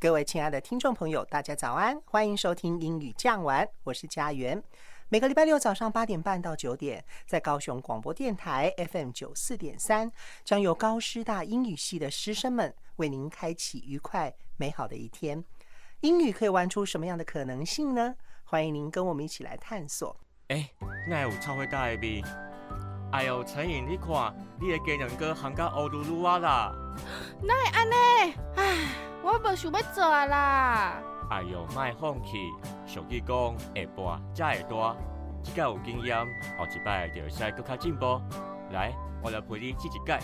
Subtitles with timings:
[0.00, 2.00] 各位亲爱的听众朋友，大家早安！
[2.04, 4.62] 欢迎收听英语酱玩，我是佳媛。
[5.08, 10.12] 每个礼拜六早上八点半到九点，在高雄广播电台 FM 九四点三，
[10.44, 15.44] 将由高师大英语系的师生们为您开启愉快美好的一天。
[16.02, 18.14] 英语可以玩出什么样的可能性呢？
[18.44, 20.16] 欢迎您跟我们一起来探索。
[20.46, 20.70] 哎，
[21.08, 22.22] 那有超会大的味。
[23.10, 26.72] 哎呦，陈颖，你看，你的技能哥行到乌噜噜啊啦！
[27.42, 27.96] 那安呢？
[28.54, 29.07] 唉。
[29.28, 31.02] 我无想要做啦！
[31.28, 32.50] 哎呦，卖放弃，
[32.86, 34.96] 俗语讲下播才会大，
[35.42, 36.16] 只要有经验，
[36.56, 38.18] 后一摆就会使更加进步。
[38.70, 38.90] 来，
[39.22, 40.18] 我来陪你记一届。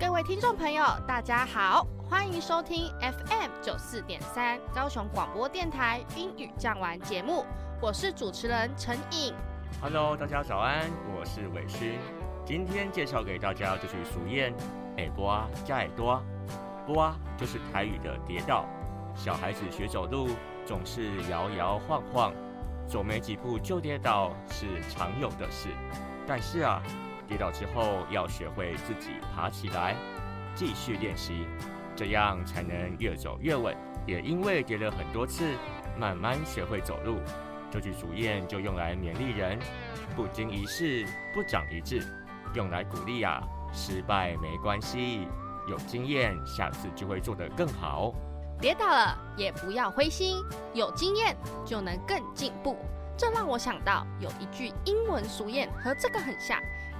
[0.00, 7.44] 各位听众朋友，大家好，欢迎收听 FM 九四点三高雄广播电台英语讲完节目，
[7.82, 9.34] 我是主持人陈颖。
[9.82, 11.98] Hello，大家早安，我是伟勋。
[12.46, 14.50] 今天介绍给大家这句俗谚：
[14.96, 16.35] 下播才会大。
[16.86, 18.64] 波就是台语的跌倒，
[19.14, 20.28] 小孩子学走路
[20.64, 22.32] 总是摇摇晃晃，
[22.86, 25.68] 走没几步就跌倒是常有的事。
[26.26, 26.82] 但是啊，
[27.26, 29.96] 跌倒之后要学会自己爬起来，
[30.54, 31.46] 继续练习，
[31.94, 33.76] 这样才能越走越稳。
[34.06, 35.44] 也因为跌了很多次，
[35.98, 37.18] 慢慢学会走路。
[37.68, 39.58] 这句俗谚就用来勉励人：
[40.14, 42.00] 不经一事不长一智，
[42.54, 43.42] 用来鼓励啊，
[43.72, 45.26] 失败没关系。
[45.66, 48.12] 有经验，下次就会做得更好。
[48.60, 50.42] 跌倒了也不要灰心，
[50.72, 52.76] 有经验就能更进步。
[53.16, 56.58] 这让我想到有一句英文俗谚和这个很像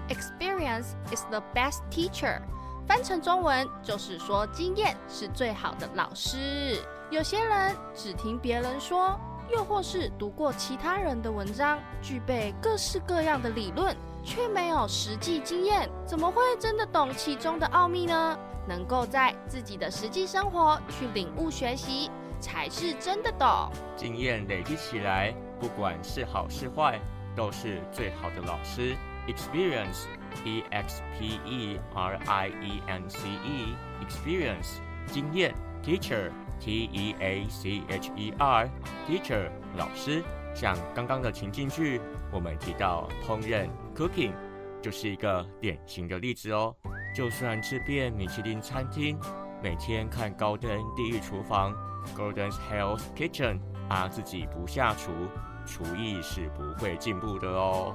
[0.08, 2.40] ：“Experience is the best teacher。”
[2.86, 6.80] 翻成中文就是说，经验是最好的老师。
[7.10, 9.18] 有些人只听别人说，
[9.50, 13.96] 又或是读过其他人的文章，具备各式各样的理论，
[14.26, 18.36] 却没有实际经验，怎么会真的懂其中的奥秘呢？
[18.66, 22.10] 能够在自己的实际生活去领悟学习，
[22.40, 23.70] 才是真的懂。
[23.96, 26.98] 经验累积起来，不管是好是坏，
[27.36, 28.96] 都是最好的老师。
[29.28, 35.54] Experience，E X P E R I E N C E，Experience，经验。
[35.84, 40.24] Teacher，T E A C H E R，Teacher，老师。
[40.56, 42.00] 像刚刚的情境句，
[42.32, 44.32] 我们提到烹饪，Cooking，
[44.80, 46.74] 就是一个典型的例子哦。
[47.14, 49.18] 就算吃遍米其林餐厅，
[49.62, 51.74] 每天看高登地狱厨房
[52.16, 55.12] （Golden's Hell's Kitchen），啊，自己不下厨，
[55.66, 57.94] 厨艺是不会进步的哦。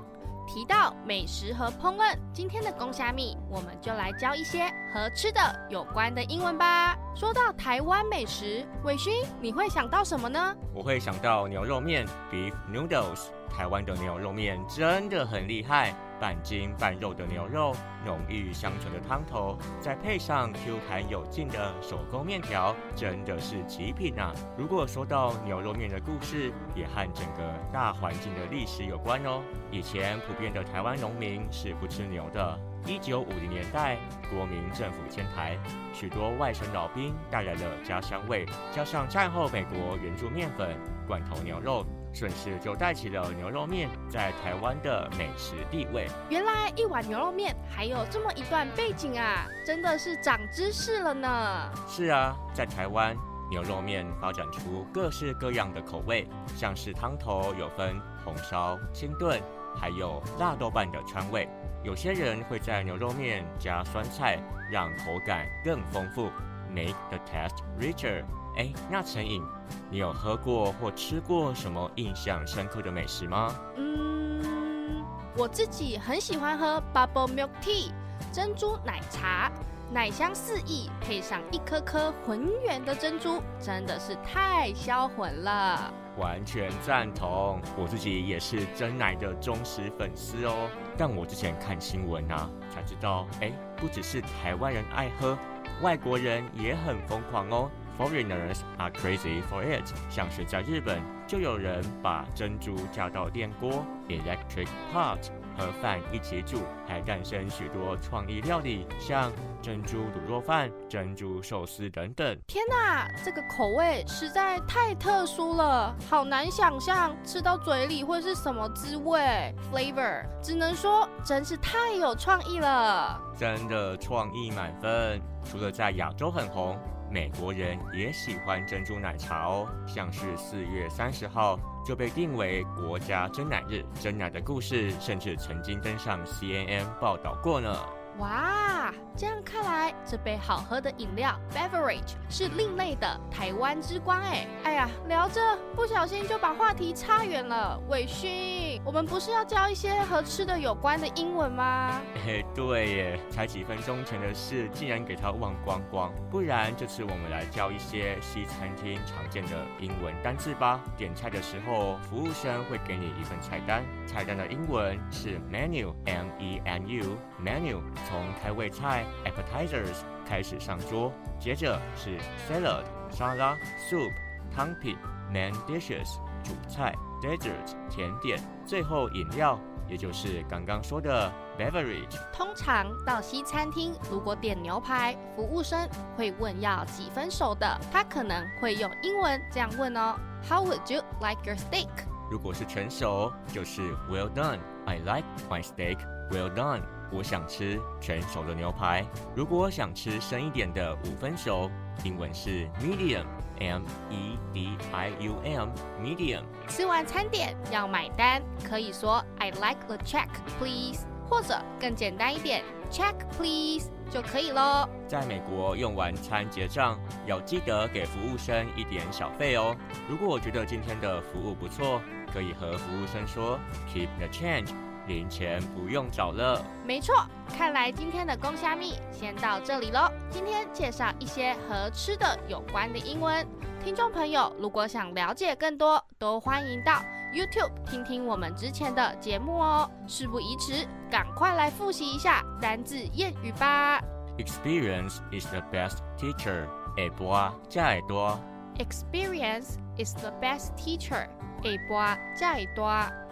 [0.53, 5.39] 提到美食和烹饪，今天的公虾米，我们就来教一些和吃的
[5.69, 6.93] 有关的英文吧。
[7.15, 10.53] 说到台湾美食，伟勋，你会想到什么呢？
[10.73, 13.27] 我会想到牛肉面 （Beef Noodles）。
[13.49, 15.95] 台湾的牛肉面真的很厉害。
[16.21, 24.31] 半筋半肉的牛肉，浓郁香醇的汤头，再配上 Q 弹有劲的手工面条，真的是极品啊！
[24.55, 27.41] 如果说到牛肉面的故事，也和整个
[27.73, 29.41] 大环境的历史有关哦。
[29.71, 32.59] 以前普遍的台湾农民是不吃牛的。
[32.85, 33.97] 一九五零年代，
[34.29, 35.57] 国民政府迁台，
[35.91, 40.77] 许多外省老兵带来了家乡味，加上战后美国援助面粉、
[41.07, 41.83] 罐头牛肉。
[42.13, 46.07] 顺势就带起了牛肉面在台湾的美食地位。
[46.29, 51.71] 原来一碗牛肉面还有这么一段背景啊，真的是长知识了呢。
[51.87, 53.15] 是啊，在台湾
[53.49, 59.41] 牛肉面发展出各式各样的口味，像是汤头有分红烧、清炖，
[59.75, 61.47] 还有辣豆瓣的川味。
[61.83, 64.37] 有些人会在牛肉面加酸菜，
[64.71, 66.29] 让口感更丰富
[66.69, 68.23] ，make the taste richer。
[68.57, 69.41] 哎，那陈颖，
[69.89, 73.55] 你有喝过或吃过什么印象深刻的美食吗？
[73.77, 75.05] 嗯，
[75.37, 77.91] 我自己很喜欢喝 bubble milk tea
[78.31, 79.49] 珍珠奶茶，
[79.91, 85.93] 奶香四溢，配上一颗颗浑圆的珍珠，真的是太销魂了。
[86.17, 90.69] 完全赞同，我自己也是真奶的忠实粉丝哦。
[90.97, 95.37] 但我之前看新闻啊，才知道，哎，不只是台湾人爱喝。
[95.81, 99.85] 外国人也很疯狂哦，Foreigners are crazy for it。
[100.09, 105.19] 像是在日本，就有人把珍珠加到电锅 （electric pot）
[105.57, 112.37] 和饭一起煮，还诞生许多创意料理，像珍珠卤肉饭、珍珠寿司等等。
[112.47, 119.53] 天哪，这个口味实在太特殊了，好难想象吃到嘴里会是什么滋味。
[119.71, 123.21] Flavor，只能说真是太有创意了。
[123.37, 126.79] 真的创意满分，除了在亚洲很红。
[127.11, 138.00] 美国人也喜欢珍珠奶茶哦，像是四月三十号就被定为国家珍奶日，珍奶的故事甚至曾经登上 CNN 报道过呢。
[138.17, 144.45] 哇，这样看来，这杯好喝的饮料 beverage 是另类的台湾之光哎！
[144.63, 145.41] 哎呀，聊着
[145.75, 147.79] 不小心就把话题差远了。
[147.89, 151.99] 伟勋，我们不是要教一些和吃的有关的英文吗？
[152.23, 156.13] 嘿， 对耶，才几分钟前的事，竟然给他忘光光。
[156.29, 160.79] 不然这次我们来教一些西餐厅常见的英文单字吧。
[160.95, 167.81] 点菜的时候，服务生会给你一份菜单，菜单的英文是 menu，M E N U u，menu。
[168.07, 169.97] 从开胃菜 appetizers
[170.27, 172.17] 开始上桌，接着是
[172.47, 173.57] salad 沙拉、
[173.89, 174.11] soup
[174.55, 174.97] 汤品、
[175.33, 182.17] main dishes 主菜、dessert 甜点，最后饮料，也就是刚刚说的 beverage。
[182.33, 190.15] 通常到西餐厅，如果点牛排，服务生会问要几分熟的，他可能会用英文这样问哦
[190.49, 191.89] ：How would you like your steak？
[192.29, 194.59] 如果是全熟，就是 Well done。
[194.85, 195.97] I like my steak
[196.31, 196.81] well done。
[197.11, 199.05] 我想吃全熟的牛排。
[199.35, 201.69] 如果想吃深一点的五分熟，
[202.03, 206.43] 英文是 medium，m e d i u m，medium。
[206.67, 214.87] 吃完餐点要买单，可以说 I like the check please，或者更简单一点，check please 就可以喽。
[215.07, 219.75] 在美国用完餐结账，要记得给服务生一点小费哦。
[220.07, 222.01] 如果我觉得今天的服务不错，
[222.33, 223.59] 可以和服务生说
[223.93, 224.71] keep the change。
[225.07, 227.15] 零钱不用找了，没错。
[227.57, 230.09] 看来今天的公虾米先到这里喽。
[230.29, 233.45] 今天介绍一些和吃的有关的英文，
[233.83, 237.01] 听众朋友如果想了解更多，都欢迎到
[237.33, 239.89] YouTube 听听我们之前的节目哦。
[240.07, 244.01] 事不宜迟，赶快来复习一下单字谚语吧。
[244.37, 246.65] Experience is the best teacher。
[246.97, 248.39] 耳朵加耳朵。
[248.77, 251.27] Experience is the best teacher。
[251.63, 252.89] 耳朵加耳朵。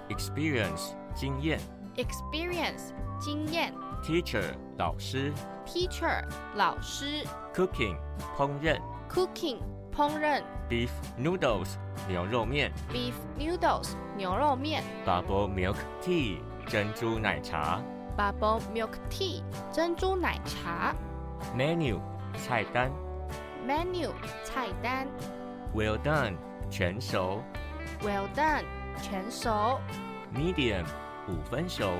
[0.09, 0.98] Experience。
[1.18, 1.60] 经验，
[1.96, 4.44] experience 经验，teacher
[4.76, 5.32] 老师，
[5.64, 6.24] teacher
[6.56, 7.24] 老师，
[7.54, 7.96] cooking
[8.36, 9.58] 烹饪，cooking
[9.94, 11.76] 烹饪，beef noodles
[12.08, 17.80] 牛肉面，beef noodles 牛肉面，bubble milk tea 珍珠奶茶，
[18.16, 19.42] bubble milk tea
[19.72, 20.94] 珍珠奶茶，
[21.56, 22.00] menu
[22.36, 22.90] 菜单，
[23.66, 24.10] menu
[24.42, 25.06] 菜单，
[25.74, 26.34] well done
[26.68, 27.40] 全熟，
[28.02, 28.64] well done
[29.00, 29.78] 全熟。
[30.34, 30.84] medium
[31.29, 31.91] 五分熟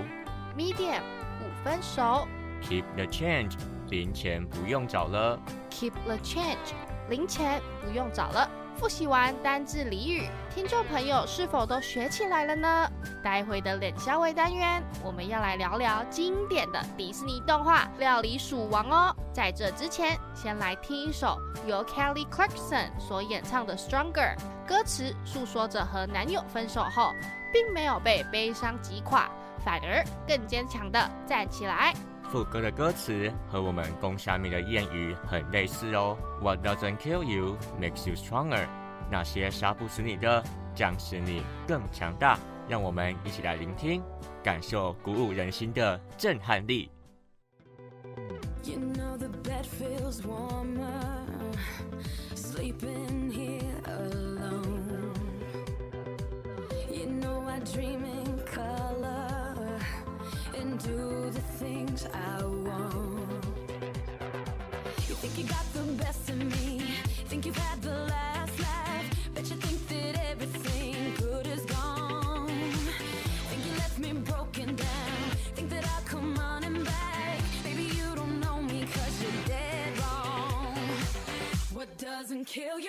[0.58, 1.02] ，medium
[1.40, 2.28] 五分熟。
[2.64, 3.54] Keep the change
[3.90, 5.40] 零钱不用找了。
[5.70, 6.74] Keep the change
[7.10, 8.50] 零钱不用找了。
[8.76, 12.90] 复习完单字俚语，听众朋友是否都学起来了呢？
[13.24, 19.16] 待会的冷消味单元，我们要来聊聊经典的迪士尼动画《料理鼠王》哦。
[19.34, 21.38] 在这之前，先来听一首
[21.68, 24.36] 由 Kelly Clarkson 所演唱的《Stronger》，
[24.66, 27.12] 歌词诉说着和男友分手后。
[27.54, 29.30] 并没有被悲伤击垮，
[29.64, 31.94] 反而更坚强的站起来。
[32.32, 36.18] 副歌的歌词和我们宫下面的谚语很类似哦。
[36.42, 38.68] What doesn't kill you makes you stronger。
[39.12, 40.44] 那些杀不死你的，
[40.76, 42.38] 将使你更强大。
[42.68, 44.04] 让我们一起来聆听，
[44.44, 46.92] 感受鼓舞人心的震撼力。
[57.66, 59.80] Dream in color
[60.58, 63.46] and do the things I want.
[65.08, 66.82] You think you got the best of me,
[67.28, 72.48] think you've had the last laugh, bet you think that everything good is gone.
[72.48, 75.22] Think you left me broken down,
[75.56, 77.42] think that I'll come running back.
[77.66, 80.78] Maybe you don't know me cause you're dead wrong.
[81.74, 82.89] What doesn't kill you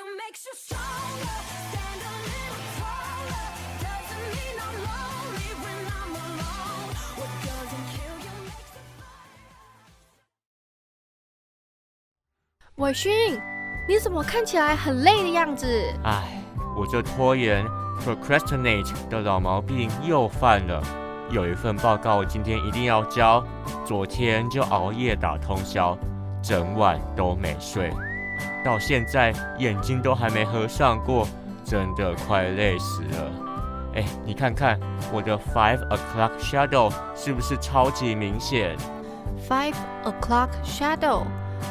[12.76, 13.38] 伟勋，
[13.86, 15.66] 你怎么看起来很累的样子？
[16.02, 16.42] 唉，
[16.74, 17.62] 我这拖延
[18.02, 20.82] （procrastinate） 的老毛病又犯了。
[21.30, 23.44] 有一份报告今天一定要交，
[23.84, 25.96] 昨天就熬夜打通宵，
[26.42, 27.92] 整晚都没睡。
[28.64, 31.28] 到现在眼睛都还没合上过，
[31.62, 33.49] 真的快累死了。
[33.94, 34.78] 哎，你看看
[35.12, 38.76] 我的 five o'clock shadow 是不是超级明显
[39.48, 41.22] ？Five o'clock shadow，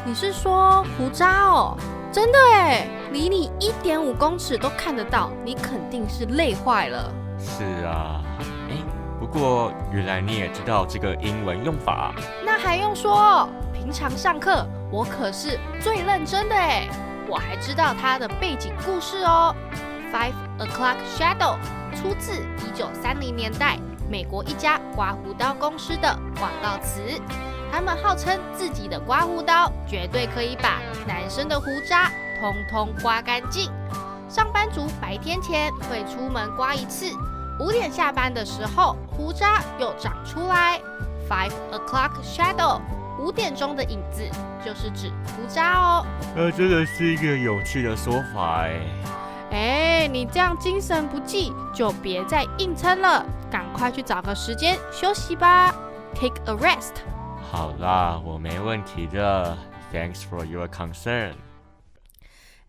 [0.04, 1.78] 你是说胡渣哦？
[2.12, 7.10] 真的哎，离你一点五公尺都看得到，你肯定是累坏了。
[7.40, 8.22] 是啊，
[8.70, 8.76] 哎，
[9.20, 12.14] 不过原来你也知道这个英文用法，
[12.46, 13.48] 那还用说？
[13.72, 16.88] 平常上课我可是最认真的哎，
[17.30, 19.56] 我还知道它的背景故事哦。
[20.12, 21.56] Five o'clock shadow。
[21.96, 22.34] 出自
[22.66, 23.78] 一九三零年代
[24.10, 27.02] 美国一家刮胡刀公司的广告词，
[27.72, 33.72] 他们号称自己的刮胡刀绝对可以把男生的胡渣通通刮干净。
[34.28, 37.12] 上班族白天前会出门刮一次，
[37.60, 40.80] 五点下班的时候胡渣又长出来。
[41.30, 42.80] Five o'clock shadow，
[43.20, 44.24] 五点钟的影子
[44.66, 46.06] 就是指胡渣哦。
[46.36, 48.80] 呃，真的是一个有趣的说法哎。
[49.52, 55.74] 哎，你这样精神不济，就别再硬撑了，赶快去找个时间休息吧
[56.14, 56.94] ，take a rest。
[57.52, 59.58] 好啦，我没问题的
[59.92, 61.34] ，Thanks for your concern。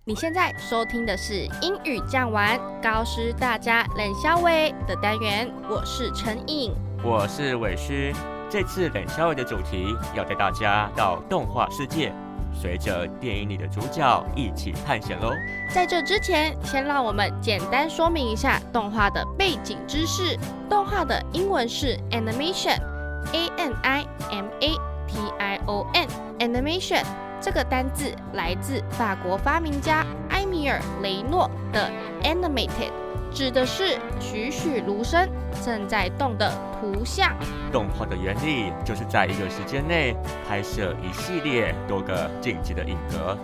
[0.04, 8.14] 你现在收听的是英语讲完高师大家冷肖伟的单元，我是陈颖，我是伟勋。
[8.49, 12.12] 这次冷肖伟的主题要带大家到动画世界。
[12.52, 15.33] 随着电影里的主角一起探险喽！
[15.73, 20.38] 在这之前，先让我们简单说明一下动画的背景知识。
[20.69, 27.02] 动画的英文是 animation，a n i m a t i o n，animation
[27.40, 31.90] 这个单字来自法国发明家埃米尔雷诺的
[32.23, 32.93] animated。
[33.33, 35.29] 指的是栩栩如生、
[35.64, 37.33] 正在动的图像。
[37.73, 40.17] 动画的原理就是在一个时间内
[40.49, 43.38] 拍摄一系列多个静止的影格。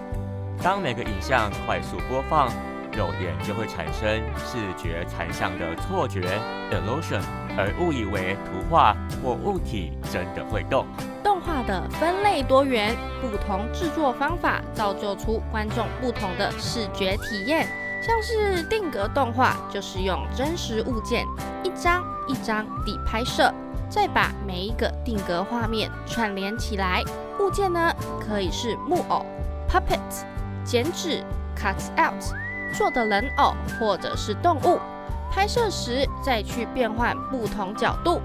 [0.60, 2.48] 当每个影像快速播放，
[2.96, 6.40] 肉眼就会产生视觉残像的错觉
[6.72, 7.22] （illusion），
[7.56, 10.84] 而误以为图画或物体真的会动
[11.22, 11.35] 动。
[11.66, 17.66] 的分类多元，不同制作方法造就出观众不同的视觉体验。
[18.02, 21.26] 像是定格动画，就是用真实物件
[21.64, 23.52] 一张一张地拍摄，
[23.88, 27.02] 再把每一个定格画面串联起来。
[27.40, 29.26] 物件呢，可以是木偶
[29.68, 29.98] （puppet）、
[30.64, 31.24] 剪纸
[31.56, 32.22] （cut out）
[32.72, 34.78] 做的人偶，或者是动物。
[35.32, 38.20] 拍摄时再去变换不同角度，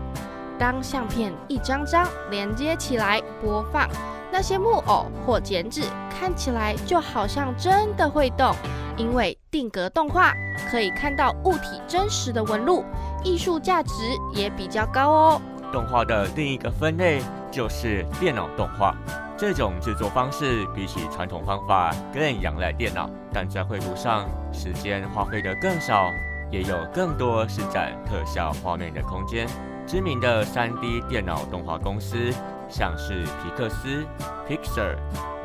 [0.62, 3.90] 当相片一张张连接起来播放，
[4.32, 8.56] 那些木偶或剪纸看起来就好像真的会动。
[8.96, 10.32] 因为定格动画
[10.70, 12.86] 可以看到物体真实的纹路，
[13.24, 13.92] 艺术价值
[14.36, 15.42] 也比较高哦。
[15.74, 18.96] 动画的另一个分类就是电脑动画，
[19.36, 26.12] 这种制作方式比起传统方法更仰赖电脑，但在绘图上时间花费的更少，
[26.52, 29.48] 也有更多施展特效画面的空间。
[29.86, 32.34] 知名的 3D 电脑动画公司
[32.70, 34.06] 像是皮克斯
[34.48, 34.96] （Pixar）、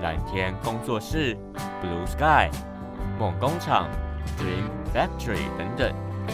[0.02, 1.36] 蓝天工作室
[1.82, 2.50] （Blue Sky）。
[3.18, 3.88] 梦工厂、
[4.36, 5.90] Dream Factory 等等，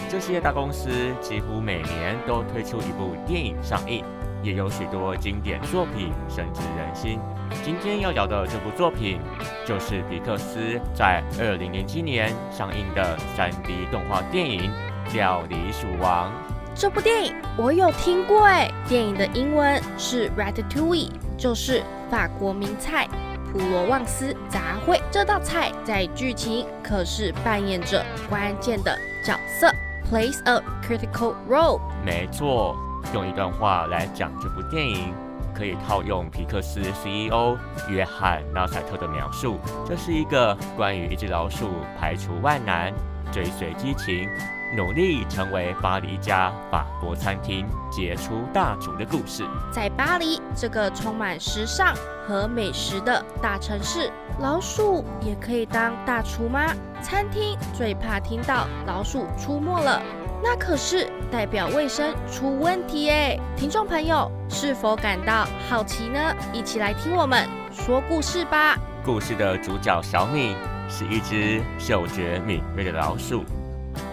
[0.09, 0.89] 这些大公司
[1.21, 4.03] 几乎每年都推出一部电影上映，
[4.43, 7.19] 也有许多经典作品深植人心。
[7.63, 9.21] 今天要聊的这部作品，
[9.65, 14.69] 就是皮克斯在二零零七年上映的 3D 动画电影
[15.13, 16.29] 《料理鼠王》。
[16.75, 23.07] 这部电影我有听过哎，电影的英文是 Ratatouille，就是法国名菜。
[23.51, 29.71] 普罗旺斯杂烩这道菜在剧情可是扮演着关键的角色
[30.09, 31.79] ，plays a critical role。
[32.03, 32.75] 没错，
[33.13, 35.13] 用一段话来讲这部电影，
[35.53, 37.55] 可以套用皮克斯 CEO
[37.87, 42.91] 约翰纳塞特的描述：这是一个关于一只老鼠排除万难、
[43.31, 44.27] 追随激情。
[44.75, 49.47] 努力成为巴黎一家法国餐厅杰出大厨的故事。
[49.71, 51.93] 在巴黎这个充满时尚
[52.27, 56.73] 和美食的大城市，老鼠也可以当大厨吗？
[57.03, 60.01] 餐厅最怕听到老鼠出没了，
[60.43, 63.39] 那可是代表卫生出问题诶！
[63.55, 66.19] 听众朋友是否感到好奇呢？
[66.51, 68.75] 一起来听我们说故事吧。
[69.05, 70.55] 故事的主角小米
[70.89, 73.43] 是一只嗅觉敏锐的老鼠。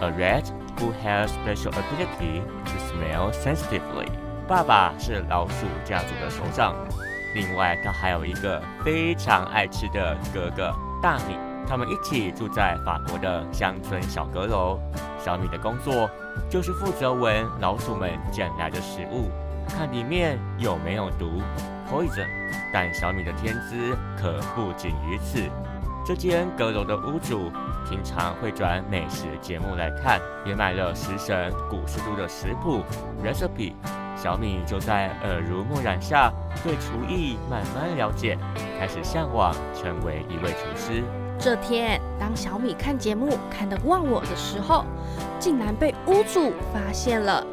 [0.01, 4.09] A rat who has special ability to smell sensitively。
[4.49, 6.75] 爸爸是老鼠家族的首长，
[7.35, 11.37] 另外他还有一个非常爱吃的哥哥大米。
[11.69, 14.81] 他们一起住在法国的乡村小阁楼。
[15.23, 16.09] 小米的工作
[16.49, 19.31] 就是负责闻老鼠们捡来的食物，
[19.69, 21.43] 看里面有没有毒
[21.91, 22.27] （poison）。
[22.73, 25.43] 但小米的天资可不仅于此。
[26.07, 27.53] 这间阁楼的屋主
[27.91, 32.83] 平常会转美食节目来看，也买了食神古斯都的食谱
[33.21, 33.73] recipe。
[34.17, 36.33] 小米就在耳濡目染下，
[36.63, 38.39] 对厨艺慢慢了解，
[38.79, 41.03] 开始向往成为一位厨师。
[41.37, 44.85] 这天，当小米看节目看得忘我的时候，
[45.41, 47.45] 竟然被屋主发现了。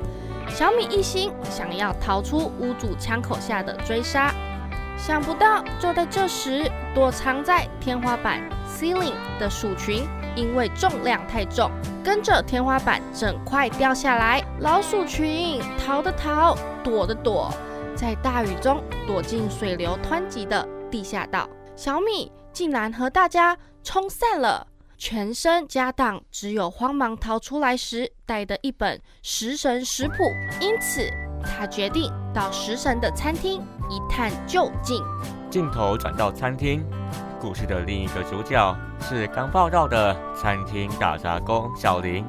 [0.50, 4.32] 小米一心想要逃出屋主枪口下的追杀，
[4.98, 10.06] 想不到就在这时，躲藏在天花板 ceiling 的鼠群
[10.38, 11.70] 因为重量太重，
[12.02, 14.42] 跟着天花板整块掉下来。
[14.60, 17.52] 老鼠群逃的逃，躲的躲，
[17.96, 21.50] 在大雨中躲进水流湍急的地下道。
[21.76, 23.58] 小米竟然和大家。
[23.84, 24.68] 冲散了，
[24.98, 30.16] 全身家当只有慌忙逃出来时带的一本食神食谱，
[30.60, 31.10] 因此
[31.42, 35.02] 他决定到食神的餐厅一探究竟。
[35.50, 36.86] 镜头转到餐厅，
[37.40, 42.26] 故事的另一个主角是刚报道的餐厅打杂工小林，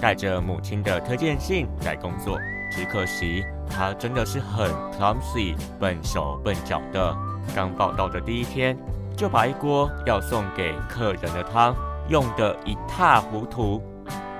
[0.00, 2.38] 带着母亲的推荐信来工作，
[2.70, 7.16] 只可惜他真的是很 clumsy，笨手笨脚的。
[7.54, 8.76] 刚报道的第一天。
[9.16, 11.74] 就把一锅要送给客人的汤
[12.08, 13.82] 用得一塌糊涂，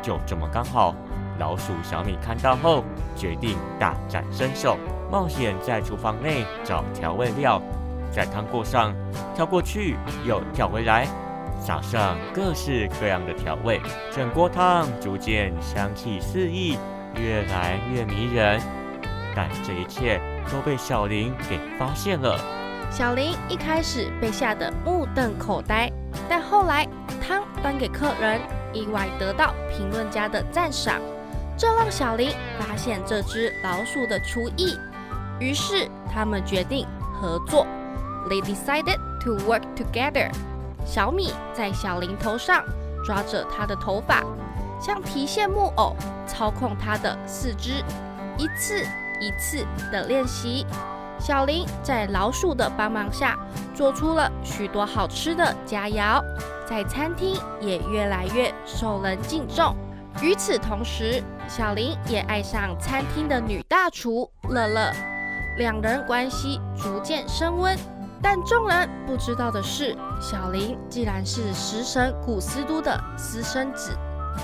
[0.00, 0.95] 就这么刚好，
[1.38, 2.83] 老鼠小米看到后
[3.14, 4.79] 决定大展身手，
[5.12, 7.61] 冒险在厨房内找调味料，
[8.11, 8.95] 在汤锅上
[9.35, 11.07] 跳过去又跳回来，
[11.61, 16.76] 撒上各式各样的调味，整锅汤逐渐香气四溢，
[17.17, 18.61] 越来越迷人。
[19.35, 22.38] 但这一切都被小林给发现了。
[22.90, 25.88] 小林一开始被吓得目瞪口呆，
[26.29, 26.85] 但后来
[27.23, 28.40] 汤端给客人，
[28.73, 31.00] 意外得到评论家的赞赏，
[31.57, 34.76] 这让小林发现这只老鼠的厨艺。
[35.38, 37.64] 于是他们决定合作。
[38.29, 40.31] They decided to work together。
[40.85, 42.65] 小米在小林头上
[43.05, 44.23] 抓着他的头发，
[44.81, 45.95] 像提线木偶
[46.27, 47.85] 操控他的四肢，
[48.37, 48.83] 一次
[49.21, 50.67] 一次的练习。
[51.19, 53.39] 小林在老鼠的帮忙下，
[53.75, 56.23] 做出了许多好吃的佳肴，
[56.67, 59.77] 在餐厅也越来越受人敬重。
[60.23, 64.91] 与此同时，小林也爱上餐厅的女大厨乐乐，
[65.59, 67.76] 两人关系逐渐升温。
[68.23, 73.97] 但众人不知道的是，小林既然是食神古斯都的私生子，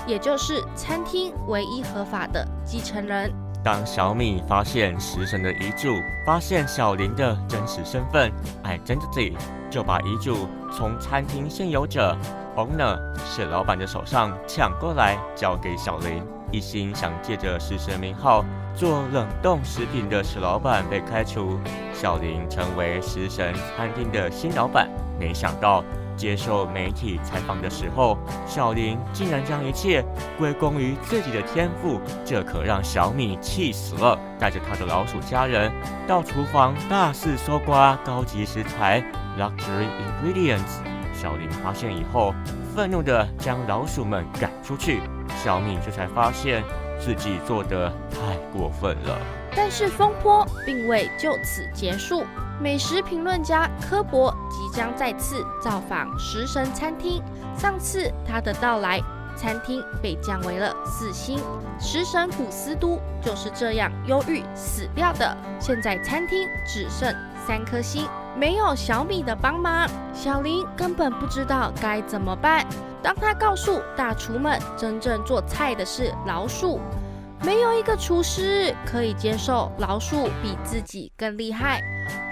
[0.07, 3.31] 也就是餐厅唯一合法的继承人。
[3.63, 5.89] 当小米发现食神的遗嘱，
[6.25, 8.31] 发现小林的真实身份
[8.63, 9.33] ，identity，
[9.69, 12.17] 就把遗嘱从餐厅现有者
[12.55, 16.23] owner 是老板的手上抢过来，交给小林。
[16.49, 18.43] 一心想借着食神名号
[18.77, 21.59] 做冷冻食品的史老板被开除，
[21.93, 24.87] 小林成为食神餐厅的新老板。
[25.19, 25.83] 没想到。
[26.17, 30.03] 接受媒体采访的时候，小林竟然将一切
[30.35, 34.17] 归功于自己的天赋，这可让小米气死了。
[34.39, 35.71] 带着他的老鼠家人
[36.07, 38.99] 到厨房大肆搜刮高级食材
[39.37, 40.81] （luxury ingredients）。
[41.13, 42.33] 小林发现以后，
[42.75, 45.01] 愤怒地将老鼠们赶出去。
[45.43, 46.63] 小米这才发现
[46.99, 49.17] 自己做的太过分了。
[49.55, 52.23] 但是风波并未就此结束。
[52.59, 57.21] 美食评论家科博即将再次造访食神餐厅。
[57.55, 58.99] 上次他的到来，
[59.35, 61.39] 餐厅被降为了四星。
[61.79, 65.37] 食神古斯都就是这样忧郁死掉的。
[65.59, 67.13] 现在餐厅只剩
[67.45, 72.65] 三颗星，没有小米的帮忙，小林根本不知道该怎么办。
[73.07, 76.77] 当他告诉大厨们，真正做菜的是老鼠，
[77.41, 81.79] 没有一个厨师可以接受老鼠比自己更厉害。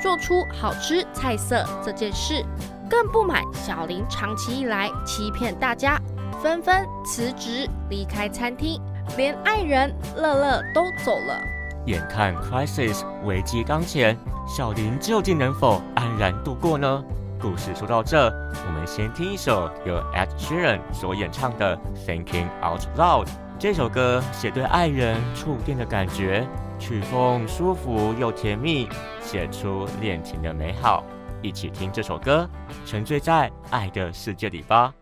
[0.03, 2.43] 做出好吃菜色这件事，
[2.89, 5.97] 更不满小林长期以来欺骗大家，
[6.43, 8.81] 纷纷辞职离开餐厅，
[9.15, 11.41] 连爱人乐乐都走了。
[11.85, 17.01] 眼看 crisis 危机当前，小林究竟能否安然度过呢？
[17.39, 18.25] 故事说到这，
[18.65, 23.25] 我们先听一首由 Ed Sheeran 所演唱的《Thinking Out Loud》。
[23.59, 26.47] 这首歌写对爱人触电的感觉，
[26.79, 28.87] 曲风舒服又甜蜜，
[29.21, 31.03] 写出恋情的美好。
[31.41, 32.49] 一起听这首歌，
[32.85, 34.93] 沉醉在爱的世界里吧。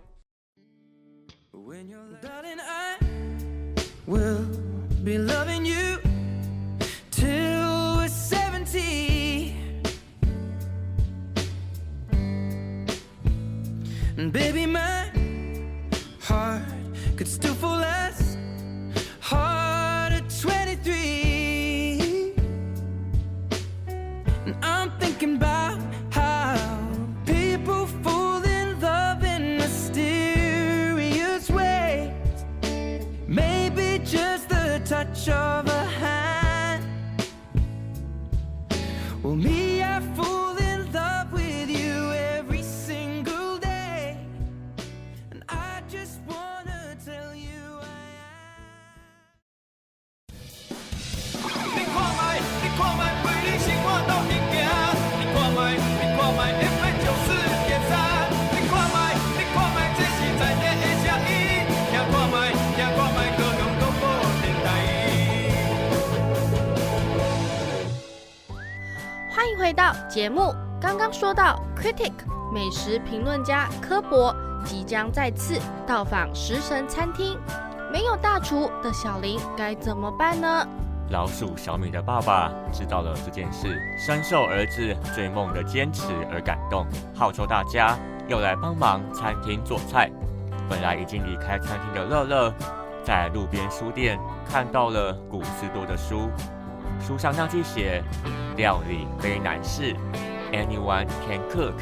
[1.52, 2.98] When you're dying I
[4.06, 4.46] will
[5.04, 5.83] be loving you.
[14.24, 15.12] And baby, my
[16.22, 16.62] heart
[17.18, 18.38] could still fall less
[19.20, 22.34] hard at 23.
[24.46, 25.78] And I'm thinking about
[26.10, 26.56] how
[27.26, 32.14] people fall in love in mysterious ways.
[33.28, 35.63] Maybe just the touch of
[69.44, 70.56] 欢迎回到节目。
[70.80, 72.14] 刚刚说到，critic
[72.54, 77.38] 美食评论家科博即将再次到访食神餐厅，
[77.92, 80.66] 没有大厨的小林该怎么办呢？
[81.10, 87.98] 老鼠小米的爸爸知道了这件事，深受儿子追梦的坚持而感动，号召大家
[88.30, 90.10] 要来帮忙餐厅做菜。
[90.70, 92.54] 本来已经离开餐厅的乐乐，
[93.04, 94.18] 在路边书店
[94.50, 96.30] 看到了古斯多的书，
[97.00, 98.04] 书上那句写
[98.58, 99.96] “料理非难事
[100.52, 101.74] ，Anyone can cook”，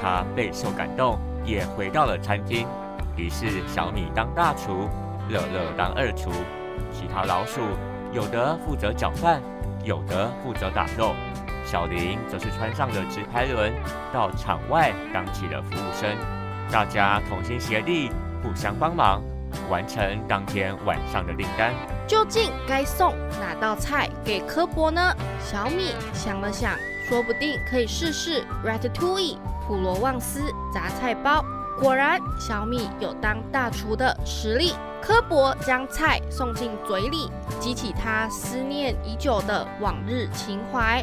[0.00, 2.66] 他备受感动，也回到了餐厅。
[3.16, 4.88] 于是小米当大厨，
[5.28, 6.30] 乐乐当二厨，
[6.92, 7.60] 其他老鼠
[8.12, 9.42] 有的负责搅拌，
[9.82, 11.14] 有的负责打肉。
[11.64, 13.72] 小林则是穿上了直排轮，
[14.12, 16.08] 到场外当起了服务生。
[16.70, 18.10] 大家同心协力，
[18.42, 19.22] 互相帮忙，
[19.68, 21.72] 完成当天晚上的订单。
[22.06, 25.14] 究竟该送哪道菜给科博呢？
[25.40, 26.74] 小米想了想，
[27.08, 30.40] 说不定可以试试 ratatouille 普罗旺斯
[30.72, 31.44] 杂菜包。
[31.80, 34.74] 果然，小米有当大厨的实力。
[35.00, 37.30] 科博将菜送进嘴里，
[37.60, 41.02] 激起他思念已久的往日情怀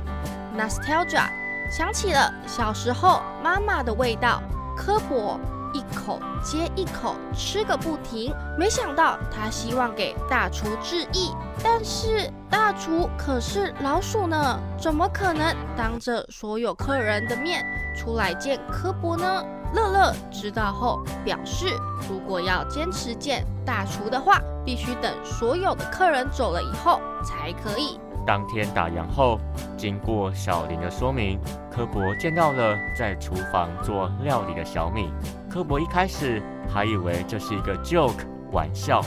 [0.56, 1.24] ，nostalgia，
[1.72, 4.44] 想起了小时候妈妈的味道。
[4.76, 5.40] 科博
[5.76, 17.62] 一口接一口吃个不停，没想到他希望给大厨致意，但是大厨可是老鼠呢，怎么可能当着所有客人的面
[17.94, 19.44] 出来见科博呢？
[19.74, 21.66] 乐乐知道后表示，
[22.10, 28.00] 如果要坚持见大厨的话，必须等所有的客人走了以后才可以。
[28.26, 29.40] 当天打烊后，
[29.78, 31.40] 经过小林的说明，
[31.72, 35.12] 科博见到了在厨房做料理的小米。
[35.50, 39.00] 科博一开始还以为这是一个 joke 玩笑，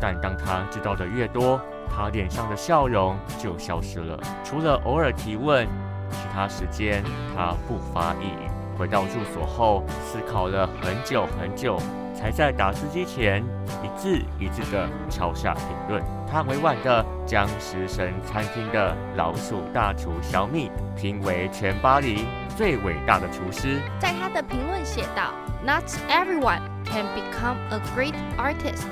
[0.00, 4.18] 但当他知道的越多，他脸上的笑容就消失了。
[4.42, 5.66] 除了偶尔提问，
[6.10, 7.02] 其他时间
[7.34, 8.50] 他不发一语。
[8.76, 11.78] 回到住所后，思考了很久很久，
[12.14, 13.44] 才在打字机前
[13.82, 16.02] 一字一字地敲下评论。
[16.30, 22.24] 他委婉地将食神餐厅的老鼠大厨小米评为全巴黎
[22.56, 23.80] 最伟大的厨师。
[23.98, 25.32] 在他的评论写道
[25.64, 28.84] ：“Not everyone can become a great artist,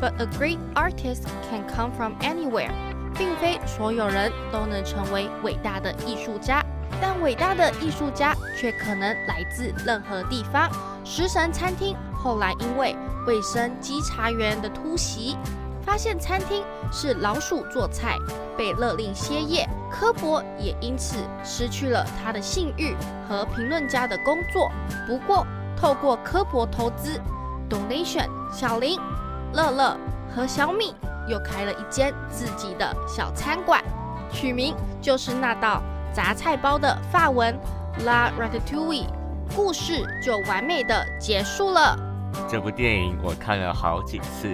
[0.00, 2.70] but a great artist can come from anywhere。”
[3.14, 6.64] 并非所有人都能成为伟大的艺术家，
[6.98, 10.70] 但伟大的艺术家却可能来自任何地方。
[11.04, 15.36] 食神餐厅后来因为卫生稽查员的突袭，
[15.84, 18.16] 发现餐厅是老鼠做菜，
[18.56, 19.68] 被勒令歇业。
[19.90, 22.96] 科博也因此失去了他的信誉
[23.28, 24.70] 和评论家的工作。
[25.06, 27.20] 不过，透过科博投资
[27.68, 28.98] donation，小林、
[29.52, 29.96] 乐乐
[30.34, 30.94] 和小米
[31.28, 33.84] 又开了一间自己的小餐馆，
[34.32, 37.54] 取名就是那道杂菜包的法文
[38.04, 39.06] La Ratatouille。
[39.54, 41.96] 故事就完美的结束了。
[42.48, 44.48] 这部电影我看了好几次，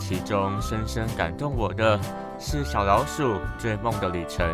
[0.00, 1.98] 其中深深感动我的
[2.38, 4.46] 是小老鼠追梦的旅程。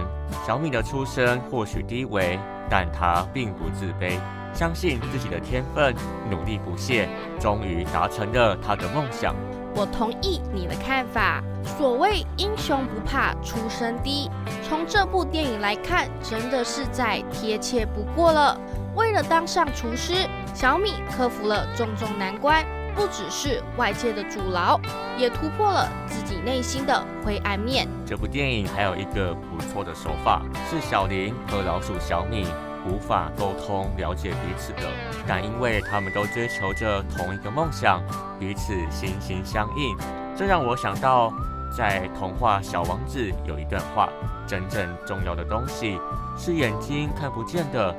[0.46, 4.18] 小米的出身或许低微，但他并不自卑，
[4.52, 5.94] 相信自己的天分，
[6.28, 9.34] 努力不懈，终于达成了他的梦想。
[9.76, 11.42] 我同意你的看法。
[11.78, 14.30] 所谓英雄不怕出身低，
[14.68, 18.58] 从这部电影来看，真的是再贴切不过了。
[18.94, 20.14] 为了当上厨师，
[20.54, 24.80] 小米克服了重重难关，不只是外界的阻挠，
[25.18, 27.88] 也突破了自己内心的灰暗面。
[28.06, 32.46] 这部电影还有一个不错的手法，是小林和老鼠小米
[32.86, 34.82] 无法沟通了解彼此的，
[35.26, 38.00] 但因为他们都追求着同一个梦想，
[38.38, 39.96] 彼此心心相印。
[40.36, 41.32] 这让我想到，
[41.76, 44.08] 在童话《小王子》有一段话：
[44.46, 45.98] 真正重要的东西
[46.38, 47.92] 是眼睛看不见的，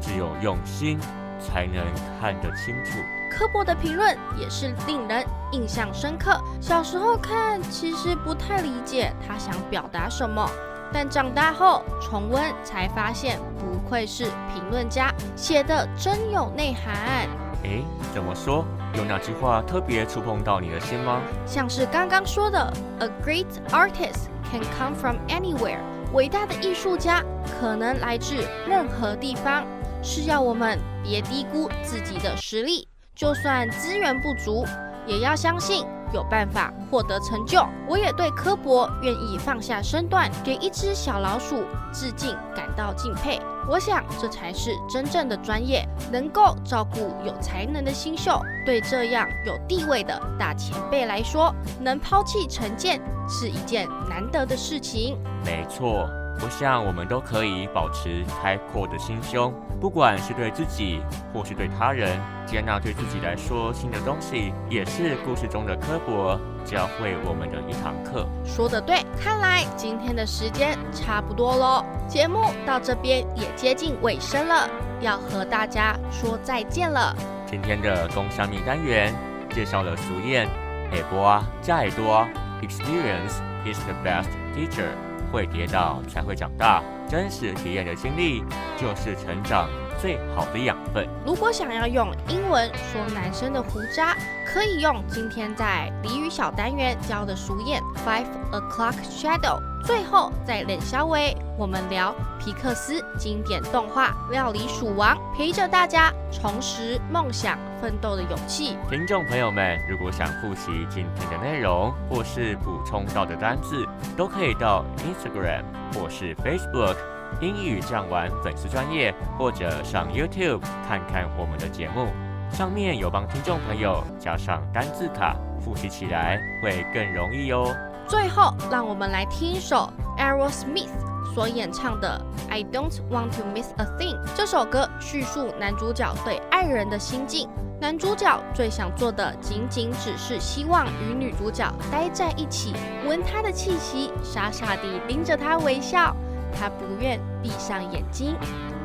[0.00, 0.98] 只有用心
[1.38, 1.84] 才能
[2.20, 2.98] 看得清楚。
[3.30, 6.38] 科博的评论也是令人印象深刻。
[6.60, 10.48] 小时候看，其实不太理解他想表达什么，
[10.92, 17.28] 但长大后重温才发现，不愧是评论家，写的真有内涵。
[17.62, 18.64] 诶，怎么说？
[18.94, 21.20] 有哪句话特别触碰到你的心吗？
[21.46, 25.78] 像是刚刚说的，A great artist can come from anywhere。
[26.12, 28.34] 伟大的艺术家可能来自
[28.66, 29.64] 任何地方，
[30.02, 32.86] 是要我们别低估自己的实力。
[33.14, 34.64] 就算资源不足，
[35.06, 35.84] 也要相信
[36.14, 37.62] 有办法获得成就。
[37.86, 43.38] 我也对科博愿意放下身段，给一只小老鼠致敬感到敬佩。
[43.68, 48.40] 我想这才是真正的专业，能够照顾有才能的新秀。
[48.64, 55.18] 对这样有地位的大前辈来说，能抛弃成见是一件难得的事情。
[55.44, 56.08] 没错，
[56.42, 61.02] 我想我们都可以保持开阔的心胸，不管是对自己
[61.34, 68.26] 或是对他人，接纳对自己来说新的东西，也是故事中的科博教会我们的一堂课。
[68.42, 74.66] 说得对，看来今天的时间差不多喽，节目到这边也接近尾声了，
[75.00, 77.14] 要和大家说再见了。
[77.46, 79.14] 今天的工商名单元
[79.50, 80.48] 介绍了俗谚
[80.90, 82.26] “海波啊，加耳朵
[82.62, 83.34] ，Experience
[83.70, 84.88] is the best teacher”，
[85.32, 88.42] 会跌倒才会长大，真实体验的经历
[88.76, 89.68] 就是成长
[90.00, 91.08] 最好的养分。
[91.24, 94.16] 如果想要用英文说男生的胡渣，
[94.52, 99.69] 可以用今天在俚语小单元教的熟谚 Five o'clock shadow。
[99.84, 108.76] 最后在冷消微，我们聊皮克斯经典动画《料理鼠王》，陪着大家重拾梦想奋斗的勇气。
[108.88, 115.64] 听众朋友们，如果想复习今天的内容，或是补充到的单字，都可以到 Instagram
[115.94, 116.96] 或是 Facebook
[117.40, 122.06] 英语这样玩粉丝专业，或者上 YouTube 看看我们的节目，
[122.52, 127.74] 上面有帮听众朋友加上单字卡，复习起来会更容易哦。
[128.10, 130.90] 最后，让我们来听一首 Aerosmith
[131.32, 132.20] 所演唱的
[132.50, 134.16] 《I Don't Want to Miss a Thing》。
[134.34, 137.48] 这首歌叙述男主角对爱人的心境。
[137.80, 142.74] 男主角最想做的，仅仅只是希望与女主角待在一起，
[143.06, 146.12] 闻她的气息，傻傻地盯着她微笑。
[146.58, 148.34] 他不愿闭上眼睛，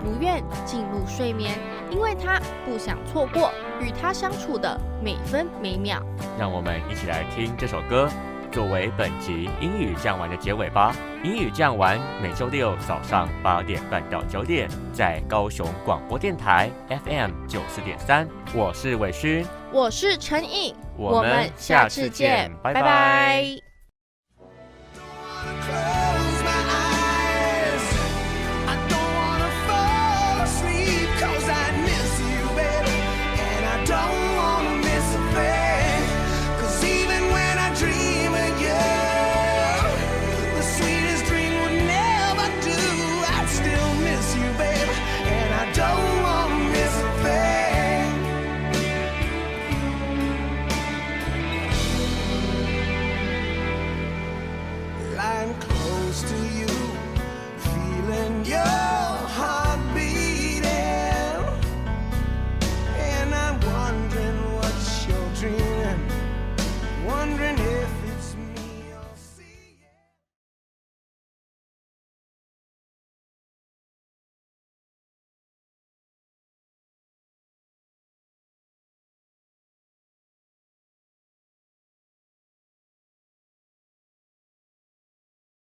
[0.04, 1.58] 不愿进入睡眠，
[1.90, 3.50] 因为他不想错过
[3.82, 6.00] 与她相处的每分每秒。
[6.38, 8.08] 让我们一起来听这首歌，
[8.56, 10.96] 作为本集英语讲完的结尾吧。
[11.26, 18.26] 英语讲完每周六早上八点半到九点，在高雄广播电台 FM 九四点三。
[18.54, 22.82] 我是伟勋，我是陈毅，我们下次见，拜拜。
[22.82, 22.88] 拜
[25.68, 26.05] 拜